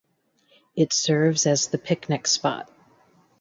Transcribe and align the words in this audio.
It 0.75 0.93
serves 0.93 1.45
as 1.45 1.67
the 1.67 1.77
picnic 1.77 2.25
spot. 2.25 2.71